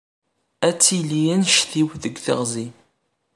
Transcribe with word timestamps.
Ad 0.67 0.77
tili 0.83 1.21
annect-iw 1.33 1.89
deg 2.03 2.15
teɣzi. 2.25 2.67